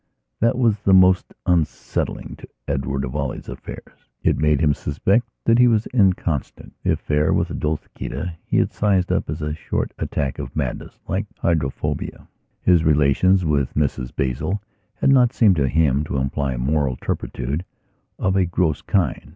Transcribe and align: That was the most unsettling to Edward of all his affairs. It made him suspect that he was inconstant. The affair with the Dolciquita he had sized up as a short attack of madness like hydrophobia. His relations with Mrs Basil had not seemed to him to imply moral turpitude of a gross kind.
That 0.39 0.57
was 0.57 0.79
the 0.79 0.95
most 0.95 1.31
unsettling 1.45 2.35
to 2.37 2.47
Edward 2.67 3.05
of 3.05 3.15
all 3.15 3.29
his 3.29 3.47
affairs. 3.47 4.09
It 4.23 4.39
made 4.41 4.59
him 4.59 4.73
suspect 4.73 5.29
that 5.45 5.59
he 5.59 5.67
was 5.67 5.85
inconstant. 5.93 6.73
The 6.81 6.93
affair 6.93 7.31
with 7.31 7.49
the 7.49 7.53
Dolciquita 7.53 8.33
he 8.43 8.57
had 8.57 8.71
sized 8.73 9.11
up 9.11 9.29
as 9.29 9.43
a 9.43 9.53
short 9.53 9.93
attack 9.99 10.39
of 10.39 10.55
madness 10.55 10.97
like 11.07 11.27
hydrophobia. 11.37 12.27
His 12.63 12.83
relations 12.83 13.45
with 13.45 13.75
Mrs 13.75 14.09
Basil 14.15 14.59
had 14.95 15.11
not 15.11 15.33
seemed 15.33 15.57
to 15.57 15.67
him 15.67 16.03
to 16.05 16.17
imply 16.17 16.57
moral 16.57 16.95
turpitude 16.95 17.63
of 18.17 18.35
a 18.35 18.47
gross 18.47 18.81
kind. 18.81 19.29